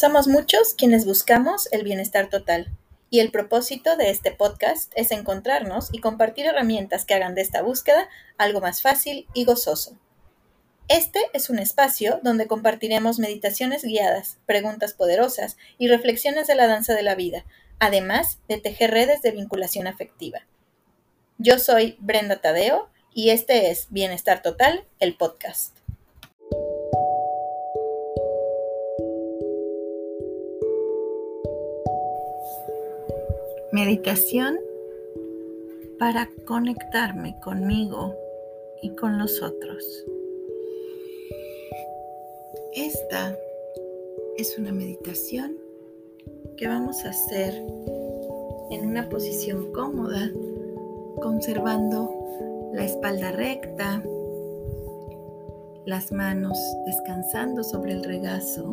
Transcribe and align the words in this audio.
Somos 0.00 0.28
muchos 0.28 0.72
quienes 0.72 1.04
buscamos 1.04 1.70
el 1.72 1.84
bienestar 1.84 2.30
total 2.30 2.72
y 3.10 3.20
el 3.20 3.30
propósito 3.30 3.98
de 3.98 4.08
este 4.08 4.30
podcast 4.30 4.90
es 4.96 5.10
encontrarnos 5.10 5.90
y 5.92 5.98
compartir 5.98 6.46
herramientas 6.46 7.04
que 7.04 7.12
hagan 7.12 7.34
de 7.34 7.42
esta 7.42 7.60
búsqueda 7.60 8.08
algo 8.38 8.62
más 8.62 8.80
fácil 8.80 9.26
y 9.34 9.44
gozoso. 9.44 9.98
Este 10.88 11.20
es 11.34 11.50
un 11.50 11.58
espacio 11.58 12.18
donde 12.22 12.46
compartiremos 12.46 13.18
meditaciones 13.18 13.84
guiadas, 13.84 14.38
preguntas 14.46 14.94
poderosas 14.94 15.58
y 15.76 15.88
reflexiones 15.88 16.46
de 16.46 16.54
la 16.54 16.66
danza 16.66 16.94
de 16.94 17.02
la 17.02 17.14
vida, 17.14 17.44
además 17.78 18.38
de 18.48 18.56
tejer 18.56 18.92
redes 18.92 19.20
de 19.20 19.32
vinculación 19.32 19.86
afectiva. 19.86 20.46
Yo 21.36 21.58
soy 21.58 21.98
Brenda 22.00 22.40
Tadeo 22.40 22.88
y 23.12 23.28
este 23.28 23.70
es 23.70 23.88
Bienestar 23.90 24.40
Total, 24.40 24.86
el 24.98 25.18
podcast. 25.18 25.79
Meditación 33.72 34.58
para 35.96 36.28
conectarme 36.44 37.38
conmigo 37.38 38.16
y 38.82 38.96
con 38.96 39.16
los 39.16 39.40
otros. 39.42 40.04
Esta 42.74 43.38
es 44.36 44.58
una 44.58 44.72
meditación 44.72 45.56
que 46.56 46.66
vamos 46.66 47.04
a 47.04 47.10
hacer 47.10 47.54
en 48.70 48.88
una 48.88 49.08
posición 49.08 49.70
cómoda, 49.72 50.32
conservando 51.22 52.12
la 52.72 52.84
espalda 52.84 53.30
recta, 53.30 54.02
las 55.86 56.10
manos 56.10 56.58
descansando 56.86 57.62
sobre 57.62 57.92
el 57.92 58.02
regazo, 58.02 58.64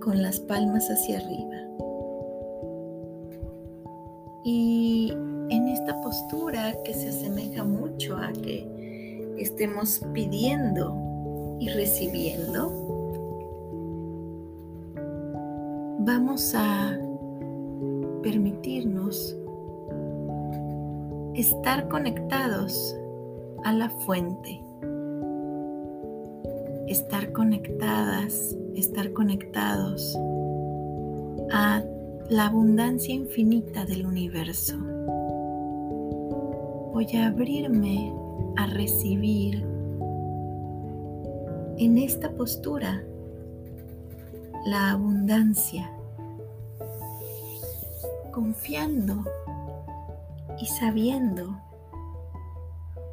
con 0.00 0.20
las 0.20 0.40
palmas 0.40 0.90
hacia 0.90 1.18
arriba. 1.18 1.91
Postura 6.12 6.74
que 6.84 6.92
se 6.92 7.08
asemeja 7.08 7.64
mucho 7.64 8.18
a 8.18 8.30
que 8.32 9.32
estemos 9.38 10.02
pidiendo 10.12 11.56
y 11.58 11.70
recibiendo, 11.70 12.70
vamos 16.00 16.52
a 16.54 16.98
permitirnos 18.22 19.34
estar 21.34 21.88
conectados 21.88 22.94
a 23.64 23.72
la 23.72 23.88
fuente, 23.88 24.60
estar 26.88 27.32
conectadas, 27.32 28.54
estar 28.74 29.14
conectados 29.14 30.14
a 31.50 31.82
la 32.28 32.46
abundancia 32.48 33.14
infinita 33.14 33.86
del 33.86 34.04
universo. 34.04 34.91
Voy 36.92 37.06
a 37.16 37.28
abrirme 37.28 38.12
a 38.58 38.66
recibir 38.66 39.64
en 41.78 41.96
esta 41.96 42.30
postura 42.32 43.02
la 44.66 44.90
abundancia, 44.90 45.90
confiando 48.30 49.24
y 50.60 50.66
sabiendo 50.66 51.56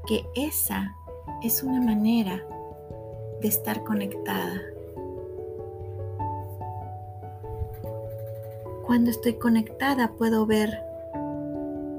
que 0.06 0.26
esa 0.36 0.94
es 1.42 1.64
una 1.64 1.82
manera 1.82 2.44
de 3.42 3.48
estar 3.48 3.86
conectada. 3.86 4.62
Cuando 8.86 9.10
estoy 9.10 9.36
conectada 9.36 10.12
puedo 10.18 10.46
ver 10.46 10.84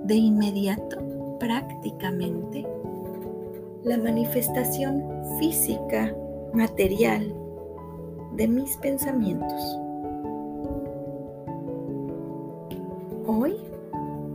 de 0.04 0.16
inmediato, 0.16 1.09
prácticamente, 1.40 2.64
la 3.82 3.98
manifestación 3.98 5.02
física, 5.40 6.14
material 6.52 7.34
de 8.36 8.46
mis 8.46 8.76
pensamientos. 8.76 9.78
Hoy, 13.26 13.56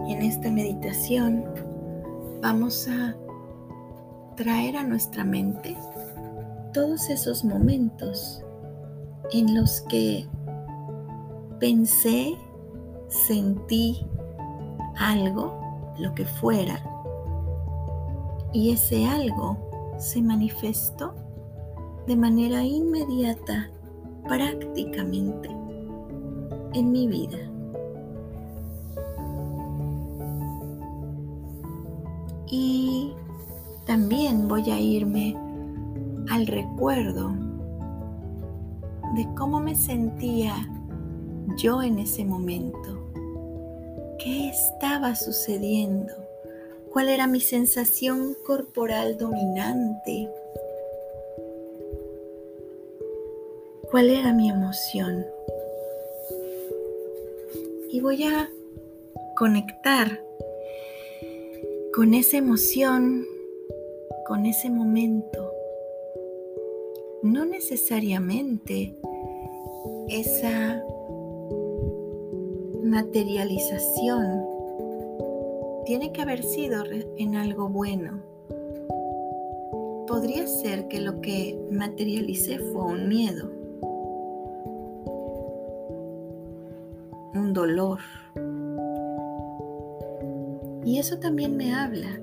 en 0.08 0.22
esta 0.22 0.52
meditación, 0.52 1.46
vamos 2.42 2.88
a 2.90 3.16
traer 4.36 4.76
a 4.76 4.84
nuestra 4.84 5.24
mente 5.24 5.78
todos 6.74 7.10
esos 7.10 7.46
momentos 7.46 8.44
en 9.32 9.56
los 9.56 9.82
que 9.82 10.26
pensé 11.60 12.36
sentí 13.08 14.06
algo, 14.98 15.58
lo 16.00 16.14
que 16.14 16.26
fuera, 16.26 16.95
y 18.56 18.72
ese 18.72 19.06
algo 19.06 19.58
se 19.98 20.22
manifestó 20.22 21.14
de 22.08 22.16
manera 22.16 22.64
inmediata, 22.64 23.70
prácticamente, 24.26 25.50
en 26.74 26.92
mi 26.92 27.06
vida. 27.08 27.38
Y 32.48 33.14
también 33.86 34.48
voy 34.48 34.72
a 34.72 34.80
irme 34.80 35.36
al 36.30 36.48
recuerdo 36.48 37.34
de 39.16 39.28
cómo 39.36 39.60
me 39.60 39.76
sentía 39.76 40.56
yo 41.58 41.84
en 41.84 42.00
ese 42.00 42.24
momento? 42.24 43.12
¿Qué 44.18 44.50
estaba 44.50 45.14
sucediendo? 45.14 46.25
¿Cuál 46.96 47.10
era 47.10 47.28
mi 47.28 47.42
sensación 47.42 48.38
corporal 48.46 49.18
dominante? 49.18 50.30
¿Cuál 53.92 54.10
era 54.10 54.32
mi 54.32 54.50
emoción? 54.50 55.26
Y 57.92 58.00
voy 58.00 58.24
a 58.24 58.50
conectar 59.36 60.24
con 61.94 62.14
esa 62.14 62.38
emoción, 62.38 63.26
con 64.26 64.46
ese 64.46 64.70
momento. 64.70 65.52
No 67.24 67.44
necesariamente 67.44 68.96
esa 70.08 70.82
materialización 72.86 74.55
tiene 75.85 76.12
que 76.12 76.22
haber 76.22 76.44
sido 76.44 76.84
en 77.18 77.35
algo 77.35 77.69
bueno. 77.69 78.19
Podría 80.07 80.47
ser 80.47 80.88
que 80.88 81.00
lo 81.00 81.22
que 81.22 81.59
materialicé 81.72 82.59
fue 82.59 82.84
un 82.84 83.07
miedo, 83.07 83.51
un 87.34 87.53
dolor. 87.53 88.00
Y 90.84 91.00
eso 91.00 91.19
también 91.19 91.56
me 91.56 91.73
habla 91.73 92.19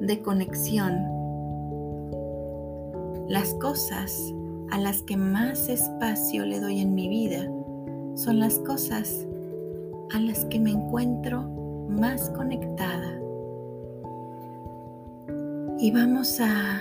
de 0.00 0.20
conexión. 0.22 0.94
Las 3.28 3.54
cosas 3.54 4.16
a 4.70 4.78
las 4.78 5.02
que 5.02 5.16
más 5.16 5.68
espacio 5.68 6.44
le 6.44 6.60
doy 6.60 6.80
en 6.80 6.94
mi 6.94 7.08
vida 7.08 7.50
son 8.14 8.38
las 8.38 8.58
cosas 8.60 9.26
a 10.12 10.20
las 10.20 10.44
que 10.46 10.58
me 10.60 10.70
encuentro 10.70 11.63
más 11.88 12.30
conectada. 12.30 13.20
Y 15.78 15.90
vamos 15.90 16.40
a 16.40 16.80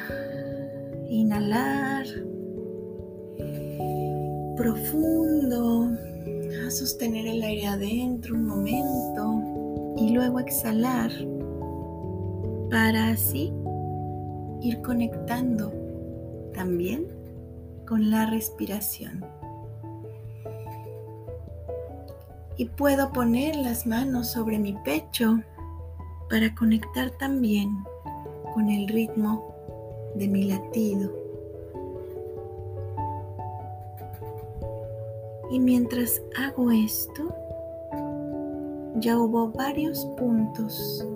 inhalar 1.10 2.06
profundo, 4.56 5.90
a 6.66 6.70
sostener 6.70 7.28
el 7.28 7.42
aire 7.42 7.68
adentro 7.68 8.36
un 8.36 8.46
momento 8.46 9.94
y 9.98 10.10
luego 10.14 10.40
exhalar 10.40 11.12
para 12.70 13.10
así 13.10 13.54
ir 14.62 14.82
conectando 14.82 15.72
también 16.54 17.08
con 17.88 18.10
la 18.10 18.26
respiración. 18.28 19.26
Y 22.58 22.66
puedo 22.66 23.12
poner 23.12 23.56
las 23.56 23.86
manos 23.86 24.32
sobre 24.32 24.60
mi 24.60 24.74
pecho 24.84 25.40
para 26.30 26.54
conectar 26.56 27.12
también 27.12 27.84
con 28.54 28.70
el 28.70 28.88
ritmo 28.88 29.54
de 30.16 30.28
mi 30.28 30.46
latido. 30.46 31.12
Y 35.52 35.60
mientras 35.60 36.22
hago 36.38 36.72
esto, 36.72 37.36
ya 38.96 39.18
hubo 39.20 39.50
varios 39.50 40.06
puntos 40.18 41.08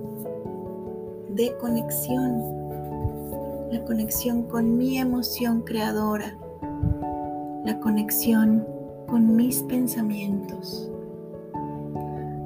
de 1.30 1.56
conexión. 1.58 2.58
La 3.72 3.84
conexión 3.86 4.44
con 4.44 4.78
mi 4.78 4.98
emoción 4.98 5.62
creadora, 5.62 6.38
la 7.66 7.80
conexión 7.80 8.66
con 9.08 9.36
mis 9.36 9.62
pensamientos, 9.64 10.92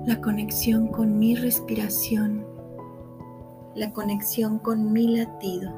la 0.06 0.20
conexión 0.20 0.88
con 0.88 1.20
mi 1.20 1.36
respiración, 1.36 2.44
la 3.76 3.94
conexión 3.94 4.58
con 4.58 4.92
mi 4.92 5.16
latido. 5.16 5.72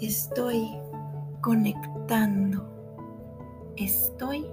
Estoy 0.00 0.68
conectando, 1.40 2.64
estoy 3.76 4.46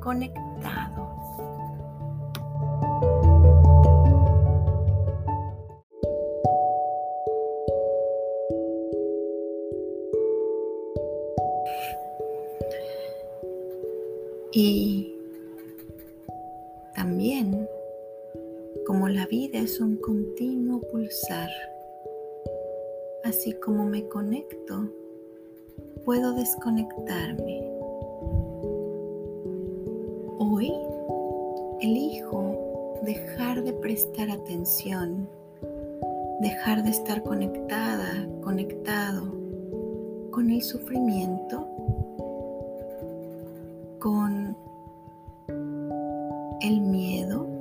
conectado. 0.00 1.06
Y 14.50 15.17
la 19.08 19.26
vida 19.26 19.58
es 19.58 19.80
un 19.80 19.96
continuo 19.96 20.80
pulsar, 20.80 21.48
así 23.24 23.52
como 23.54 23.84
me 23.84 24.06
conecto, 24.08 24.90
puedo 26.04 26.34
desconectarme. 26.34 27.62
Hoy 30.38 30.72
elijo 31.80 33.00
dejar 33.02 33.64
de 33.64 33.72
prestar 33.72 34.30
atención, 34.30 35.28
dejar 36.40 36.82
de 36.82 36.90
estar 36.90 37.22
conectada, 37.22 38.28
conectado 38.42 39.32
con 40.30 40.50
el 40.50 40.62
sufrimiento 40.62 41.66
con 43.98 44.56
el 46.60 46.80
miedo, 46.80 47.57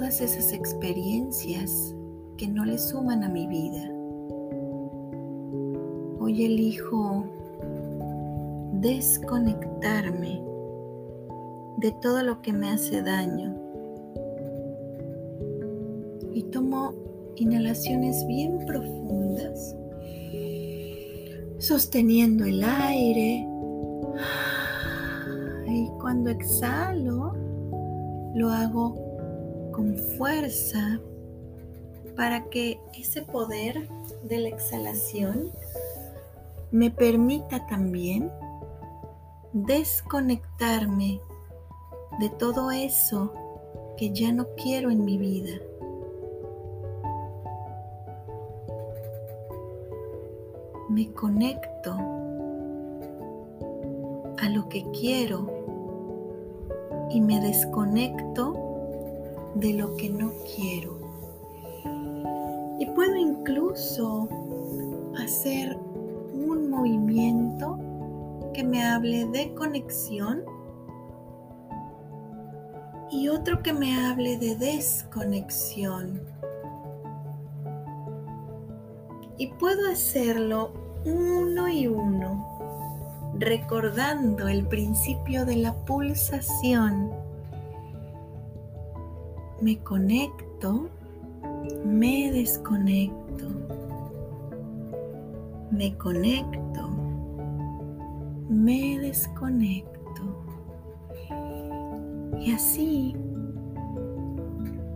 todas 0.00 0.22
esas 0.22 0.54
experiencias 0.54 1.94
que 2.38 2.48
no 2.48 2.64
le 2.64 2.78
suman 2.78 3.22
a 3.22 3.28
mi 3.28 3.46
vida. 3.46 3.86
Hoy 6.18 6.42
elijo 6.42 7.26
desconectarme 8.80 10.42
de 11.76 11.92
todo 12.00 12.22
lo 12.22 12.40
que 12.40 12.50
me 12.50 12.70
hace 12.70 13.02
daño 13.02 13.54
y 16.32 16.44
tomo 16.44 16.94
inhalaciones 17.36 18.26
bien 18.26 18.64
profundas 18.64 19.76
sosteniendo 21.58 22.46
el 22.46 22.64
aire. 22.64 23.46
Y 25.68 25.88
cuando 26.00 26.30
exhalo, 26.30 27.34
lo 28.34 28.48
hago 28.48 29.09
con 29.72 29.96
fuerza 29.96 31.00
para 32.16 32.44
que 32.50 32.80
ese 32.98 33.22
poder 33.22 33.88
de 34.24 34.38
la 34.38 34.48
exhalación 34.48 35.50
me 36.70 36.90
permita 36.90 37.66
también 37.66 38.30
desconectarme 39.52 41.20
de 42.18 42.28
todo 42.30 42.70
eso 42.70 43.32
que 43.96 44.10
ya 44.10 44.32
no 44.32 44.46
quiero 44.56 44.90
en 44.90 45.04
mi 45.04 45.18
vida. 45.18 45.60
me 50.90 51.12
conecto 51.12 51.92
a 54.38 54.48
lo 54.48 54.68
que 54.68 54.84
quiero 54.90 55.46
y 57.10 57.20
me 57.20 57.38
desconecto 57.38 58.69
de 59.54 59.74
lo 59.74 59.96
que 59.96 60.10
no 60.10 60.32
quiero. 60.54 60.98
Y 62.78 62.86
puedo 62.86 63.16
incluso 63.16 64.28
hacer 65.18 65.76
un 65.76 66.70
movimiento 66.70 67.78
que 68.54 68.64
me 68.64 68.84
hable 68.84 69.26
de 69.26 69.52
conexión 69.54 70.42
y 73.10 73.28
otro 73.28 73.62
que 73.62 73.72
me 73.72 74.06
hable 74.06 74.38
de 74.38 74.56
desconexión. 74.56 76.22
Y 79.36 79.48
puedo 79.54 79.90
hacerlo 79.90 80.72
uno 81.04 81.68
y 81.68 81.86
uno, 81.86 83.32
recordando 83.38 84.48
el 84.48 84.66
principio 84.66 85.44
de 85.44 85.56
la 85.56 85.74
pulsación. 85.84 87.19
Me 89.60 89.78
conecto, 89.78 90.88
me 91.84 92.32
desconecto, 92.32 93.48
me 95.70 95.96
conecto, 95.98 96.88
me 98.48 98.98
desconecto. 98.98 99.90
Y 102.38 102.52
así 102.52 103.14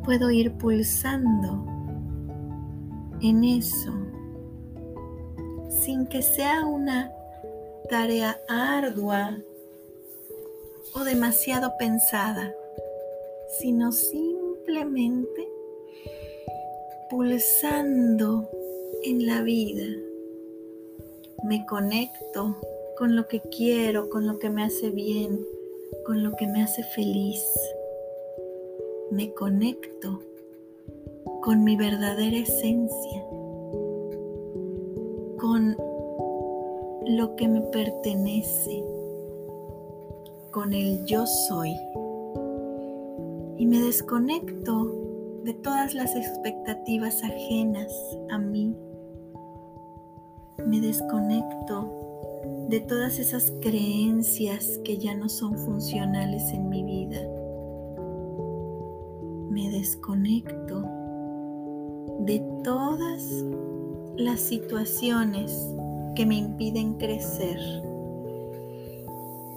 puedo 0.04 0.30
ir 0.30 0.52
pulsando 0.52 1.64
en 3.20 3.44
eso 3.44 3.92
sin 5.68 6.06
que 6.06 6.22
sea 6.22 6.64
una 6.64 7.10
tarea 7.90 8.38
ardua 8.48 9.36
o 10.94 11.04
demasiado 11.04 11.76
pensada, 11.78 12.54
sino 13.58 13.92
simplemente 14.64 15.48
pulsando 17.10 18.48
en 19.04 19.26
la 19.26 19.42
vida. 19.42 19.84
Me 21.42 21.64
conecto 21.66 22.56
con 22.96 23.14
lo 23.14 23.26
que 23.28 23.40
quiero, 23.40 24.08
con 24.08 24.26
lo 24.26 24.38
que 24.38 24.48
me 24.50 24.64
hace 24.64 24.90
bien, 24.90 25.44
con 26.06 26.22
lo 26.22 26.34
que 26.36 26.46
me 26.46 26.62
hace 26.62 26.82
feliz. 26.94 27.44
Me 29.10 29.32
conecto 29.34 30.22
con 31.42 31.62
mi 31.62 31.76
verdadera 31.76 32.38
esencia 32.38 33.24
con 35.38 35.76
lo 37.06 37.36
que 37.36 37.48
me 37.48 37.60
pertenece, 37.60 38.82
con 40.52 40.72
el 40.72 41.04
yo 41.04 41.26
soy. 41.26 41.76
Me 43.74 43.80
desconecto 43.80 45.40
de 45.42 45.52
todas 45.52 45.94
las 45.94 46.14
expectativas 46.14 47.24
ajenas 47.24 47.92
a 48.30 48.38
mí. 48.38 48.72
Me 50.64 50.80
desconecto 50.80 51.90
de 52.68 52.78
todas 52.78 53.18
esas 53.18 53.52
creencias 53.62 54.78
que 54.84 54.96
ya 54.96 55.16
no 55.16 55.28
son 55.28 55.58
funcionales 55.58 56.52
en 56.52 56.68
mi 56.68 56.84
vida. 56.84 57.20
Me 59.50 59.68
desconecto 59.70 60.84
de 62.20 62.44
todas 62.62 63.44
las 64.16 64.38
situaciones 64.38 65.68
que 66.14 66.24
me 66.24 66.36
impiden 66.36 66.94
crecer. 66.94 67.58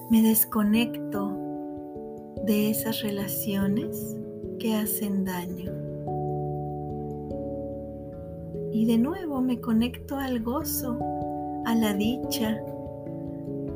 Me 0.10 0.24
desconecto 0.24 1.37
de 2.48 2.70
esas 2.70 3.02
relaciones 3.02 4.16
que 4.58 4.74
hacen 4.74 5.26
daño. 5.26 5.70
Y 8.72 8.86
de 8.86 8.98
nuevo 8.98 9.42
me 9.42 9.60
conecto 9.60 10.16
al 10.16 10.42
gozo, 10.42 10.98
a 11.66 11.76
la 11.76 11.94
dicha, 11.94 12.58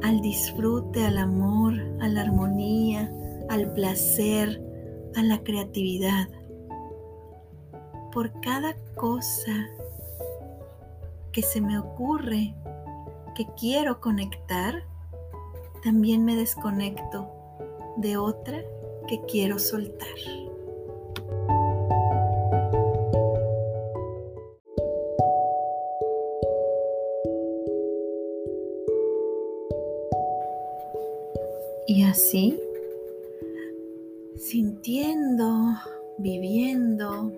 al 0.03 0.21
disfrute, 0.21 1.05
al 1.05 1.17
amor, 1.17 1.73
a 1.99 2.07
la 2.07 2.21
armonía, 2.21 3.13
al 3.49 3.73
placer, 3.73 4.63
a 5.17 5.21
la 5.21 5.43
creatividad. 5.43 6.29
Por 8.13 8.31
cada 8.39 8.73
cosa 8.95 9.67
que 11.33 11.41
se 11.41 11.59
me 11.59 11.77
ocurre 11.77 12.55
que 13.35 13.45
quiero 13.59 13.99
conectar, 13.99 14.75
también 15.83 16.23
me 16.23 16.37
desconecto 16.37 17.40
de 17.97 18.17
otra 18.17 18.63
que 19.07 19.19
quiero 19.27 19.59
soltar. 19.59 20.07
Y 31.87 32.03
así, 32.03 32.57
sintiendo, 34.37 35.73
viviendo, 36.17 37.31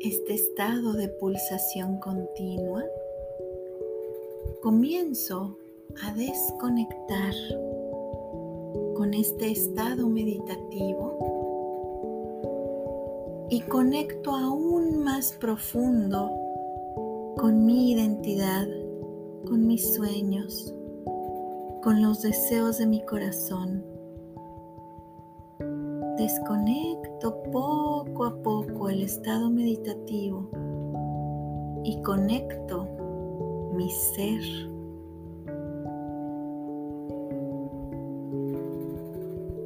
este 0.00 0.34
estado 0.34 0.92
de 0.94 1.08
pulsación 1.08 1.98
continua, 1.98 2.84
comienzo 4.62 5.58
a 6.02 6.14
desconectar 6.14 7.34
con 9.08 9.14
este 9.14 9.50
estado 9.50 10.06
meditativo 10.06 11.16
y 13.48 13.62
conecto 13.62 14.36
aún 14.36 15.02
más 15.02 15.32
profundo 15.40 16.30
con 17.38 17.64
mi 17.64 17.92
identidad, 17.92 18.66
con 19.46 19.66
mis 19.66 19.94
sueños, 19.94 20.74
con 21.82 22.02
los 22.02 22.20
deseos 22.20 22.76
de 22.76 22.86
mi 22.86 23.02
corazón. 23.06 23.82
Desconecto 26.18 27.42
poco 27.44 28.26
a 28.26 28.42
poco 28.42 28.90
el 28.90 29.04
estado 29.04 29.48
meditativo 29.48 30.50
y 31.82 32.02
conecto 32.02 32.86
mi 33.72 33.90
ser. 33.90 34.42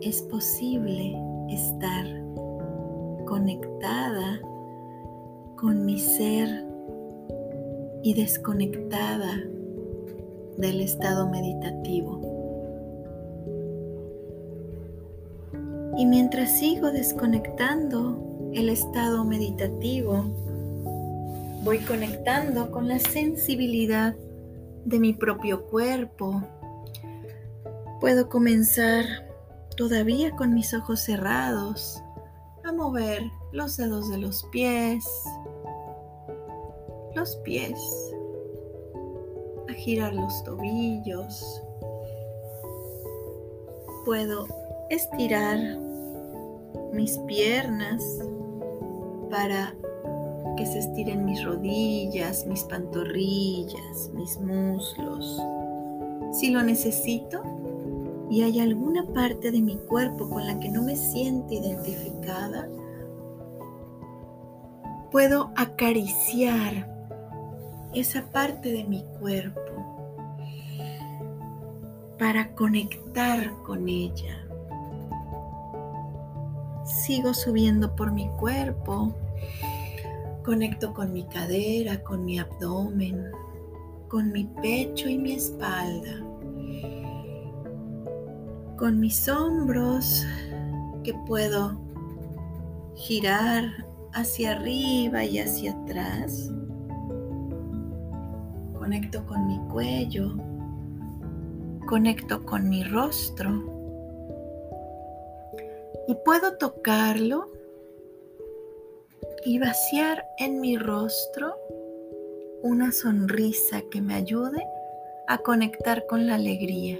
Es 0.04 0.21
posible 0.23 1.16
estar 1.49 2.04
conectada 3.25 4.40
con 5.56 5.85
mi 5.85 6.00
ser 6.00 6.66
y 8.02 8.12
desconectada 8.14 9.40
del 10.56 10.80
estado 10.80 11.30
meditativo. 11.30 12.21
Y 15.97 16.04
mientras 16.06 16.59
sigo 16.59 16.90
desconectando 16.90 18.50
el 18.54 18.71
estado 18.71 19.25
meditativo, 19.25 20.25
voy 21.62 21.78
conectando 21.78 22.73
con 22.73 22.88
la 22.88 22.99
sensibilidad 22.99 24.16
de 24.85 24.99
mi 24.99 25.12
propio 25.12 25.64
cuerpo. 25.66 26.42
Puedo 28.00 28.28
comenzar 28.28 29.32
todavía 29.76 30.31
con 30.37 30.55
mis 30.55 30.75
ojos 30.75 31.00
cerrados 31.00 32.02
a 32.64 32.73
mover 32.73 33.23
los 33.52 33.76
dedos 33.76 34.11
de 34.11 34.19
los 34.19 34.45
pies, 34.52 35.05
los 37.14 37.37
pies, 37.37 37.79
a 39.69 39.73
girar 39.73 40.14
los 40.14 40.43
tobillos. 40.45 41.62
Puedo 44.05 44.47
estirar 44.91 45.59
mis 46.93 47.19
piernas 47.26 48.02
para 49.31 49.75
que 50.57 50.67
se 50.67 50.81
estiren 50.81 51.25
mis 51.25 51.43
rodillas, 51.45 52.47
mis 52.47 52.62
pantorrillas, 52.64 54.11
mis 54.12 54.38
muslos. 54.38 55.41
Si 56.33 56.50
lo 56.50 56.62
necesito 56.62 57.43
y 58.33 58.43
hay 58.43 58.61
alguna 58.61 59.05
parte 59.12 59.51
de 59.51 59.61
mi 59.61 59.77
cuerpo 59.77 60.31
con 60.31 60.47
la 60.47 60.59
que 60.59 60.71
no 60.71 60.81
me 60.81 60.97
siento 60.97 61.53
identificada, 61.53 62.67
puedo 65.11 65.51
acariciar 65.55 66.89
esa 67.93 68.23
parte 68.33 68.73
de 68.73 68.85
mi 68.85 69.05
cuerpo 69.21 69.61
para 72.19 72.55
conectar 72.55 73.53
con 73.67 73.87
ella. 73.87 74.39
Sigo 76.87 77.35
subiendo 77.35 77.95
por 77.95 78.12
mi 78.12 78.31
cuerpo, 78.41 79.12
conecto 80.43 80.95
con 80.95 81.12
mi 81.12 81.25
cadera, 81.25 82.03
con 82.03 82.25
mi 82.25 82.39
abdomen, 82.39 83.31
con 84.09 84.33
mi 84.33 84.45
pecho 84.62 85.11
y 85.11 85.19
mi 85.19 85.33
espalda, 85.35 86.32
con 88.83 88.99
mis 88.99 89.29
hombros 89.29 90.27
que 91.05 91.15
puedo 91.29 91.81
girar 92.97 93.62
hacia 94.12 94.57
arriba 94.57 95.25
y 95.25 95.39
hacia 95.39 95.71
atrás 95.71 96.51
conecto 98.77 99.25
con 99.25 99.47
mi 99.47 99.61
cuello, 99.71 100.35
conecto 101.87 102.45
con 102.45 102.69
mi 102.69 102.83
rostro 102.83 103.51
y 106.09 106.17
puedo 106.25 106.57
tocarlo 106.57 107.53
y 109.45 109.61
vaciar 109.61 110.25
en 110.41 110.61
mi 110.61 110.77
rostro 110.77 111.55
una 112.65 112.91
sonrisa 112.91 113.81
que 113.93 114.03
me 114.03 114.15
ayude 114.15 114.67
a 115.29 115.39
conectar 115.39 116.05
con 116.09 116.27
la 116.27 116.35
alegría. 116.35 116.99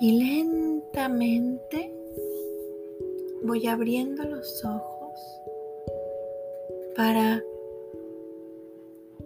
Y 0.00 0.12
lentamente 0.22 1.94
voy 3.42 3.66
abriendo 3.66 4.24
los 4.24 4.64
ojos 4.64 5.20
para 6.96 7.42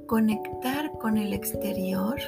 conectar 0.07 0.93
con 0.99 1.17
el 1.17 1.33
exterior 1.33 2.19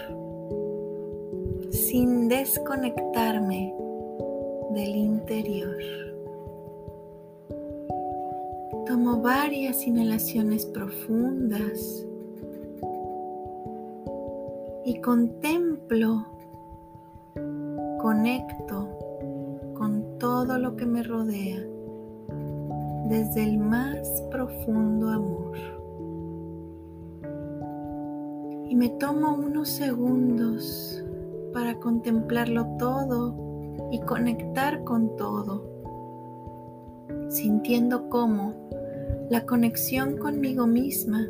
sin 1.71 2.29
desconectarme 2.29 3.75
del 4.75 4.97
interior. 4.97 5.83
Tomo 8.87 9.21
varias 9.21 9.87
inhalaciones 9.87 10.67
profundas 10.67 12.07
y 14.85 15.01
contemplo, 15.01 16.27
conecto 18.21 18.87
con 19.73 20.19
todo 20.19 20.59
lo 20.59 20.77
que 20.77 20.85
me 20.85 21.03
rodea 21.03 21.59
desde 23.09 23.45
el 23.45 23.57
más 23.57 24.23
profundo 24.31 25.09
amor 25.09 25.57
y 28.69 28.77
me 28.77 28.91
tomo 28.91 29.35
unos 29.35 29.71
segundos 29.71 31.03
para 31.55 31.81
contemplarlo 31.81 32.67
todo 32.79 33.35
y 33.91 34.01
conectar 34.01 34.85
con 34.85 35.17
todo, 35.17 35.65
sintiendo 37.31 38.11
cómo 38.11 38.53
la 39.31 39.47
conexión 39.47 40.19
conmigo 40.19 40.67
misma 40.67 41.27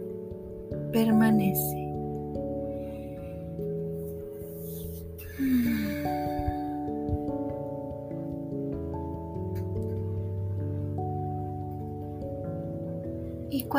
permanece. 0.90 1.79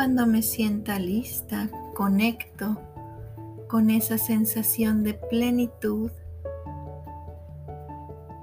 Cuando 0.02 0.26
me 0.26 0.42
sienta 0.42 0.98
lista, 0.98 1.70
conecto 1.94 2.76
con 3.68 3.88
esa 3.88 4.18
sensación 4.18 5.04
de 5.04 5.14
plenitud, 5.14 6.10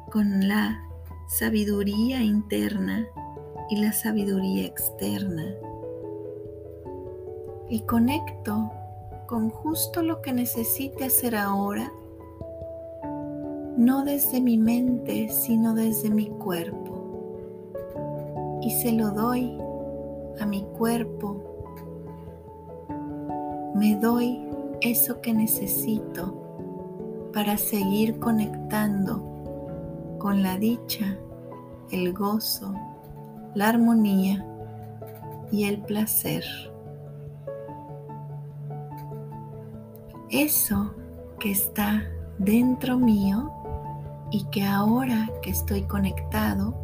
con 0.10 0.48
la 0.48 0.82
sabiduría 1.28 2.22
interna 2.22 3.06
y 3.70 3.76
la 3.76 3.92
sabiduría 3.92 4.68
externa. 4.68 5.54
Y 7.68 7.82
conecto 7.82 8.72
con 9.28 9.50
justo 9.50 10.02
lo 10.02 10.22
que 10.22 10.32
necesite 10.32 11.04
hacer 11.04 11.36
ahora, 11.36 11.92
no 13.76 14.06
desde 14.06 14.40
mi 14.40 14.58
mente, 14.58 15.28
sino 15.28 15.74
desde 15.74 16.10
mi 16.10 16.30
cuerpo. 16.30 17.02
Y 18.62 18.72
se 18.72 18.94
lo 18.94 19.12
doy 19.12 19.58
a 20.40 20.46
mi 20.46 20.64
cuerpo. 20.78 21.49
Me 23.80 23.96
doy 23.96 24.38
eso 24.82 25.22
que 25.22 25.34
necesito 25.34 27.30
para 27.34 27.58
seguir 27.58 28.20
conectando 28.20 30.18
con 30.20 30.44
la 30.44 30.58
dicha, 30.58 31.18
el 31.90 32.12
gozo, 32.12 32.74
la 33.56 33.70
armonía 33.70 34.46
y 35.50 35.64
el 35.64 35.82
placer. 35.84 36.44
Eso 40.30 40.94
que 41.40 41.52
está 41.52 42.04
dentro 42.38 43.00
mío 43.00 43.50
y 44.30 44.44
que 44.52 44.66
ahora 44.66 45.32
que 45.42 45.52
estoy 45.52 45.84
conectado, 45.84 46.76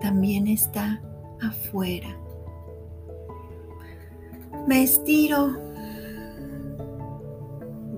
también 0.00 0.48
está 0.48 1.02
afuera. 1.42 2.08
Me 4.66 4.82
estiro 4.82 5.63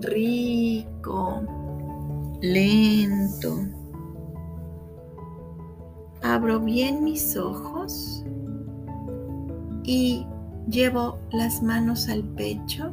rico, 0.06 1.42
lento. 2.40 3.58
Abro 6.22 6.60
bien 6.60 7.04
mis 7.04 7.36
ojos 7.36 8.24
y 9.84 10.26
llevo 10.68 11.18
las 11.30 11.62
manos 11.62 12.08
al 12.08 12.24
pecho 12.24 12.92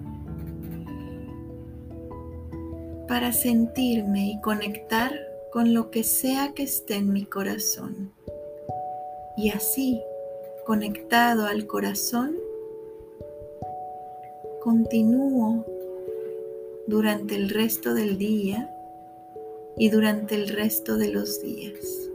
para 3.07 3.31
sentirme 3.31 4.31
y 4.31 4.41
conectar 4.41 5.11
con 5.51 5.73
lo 5.73 5.91
que 5.91 6.03
sea 6.03 6.53
que 6.53 6.63
esté 6.63 6.95
en 6.95 7.13
mi 7.13 7.25
corazón. 7.25 8.11
Y 9.37 9.49
así, 9.49 10.01
conectado 10.65 11.45
al 11.45 11.65
corazón, 11.65 12.35
continúo 14.63 15.65
durante 16.87 17.35
el 17.35 17.49
resto 17.49 17.93
del 17.93 18.17
día 18.17 18.69
y 19.77 19.89
durante 19.89 20.35
el 20.35 20.49
resto 20.49 20.97
de 20.97 21.11
los 21.11 21.41
días. 21.41 22.09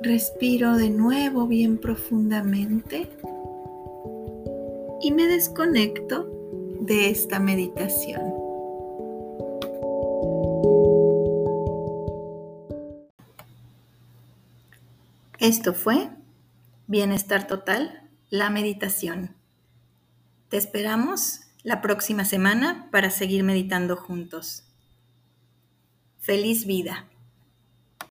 Respiro 0.00 0.76
de 0.76 0.90
nuevo 0.90 1.46
bien 1.46 1.78
profundamente 1.78 3.08
y 5.00 5.12
me 5.12 5.26
desconecto 5.26 6.30
de 6.80 7.10
esta 7.10 7.38
meditación. 7.38 8.34
Esto 15.38 15.74
fue 15.74 16.08
Bienestar 16.86 17.46
Total, 17.46 18.08
la 18.30 18.50
meditación. 18.50 19.36
Te 20.48 20.56
esperamos 20.56 21.45
la 21.66 21.82
próxima 21.82 22.24
semana 22.24 22.86
para 22.92 23.10
seguir 23.10 23.42
meditando 23.42 23.96
juntos. 23.96 24.62
Feliz 26.20 26.64
vida. 26.64 27.08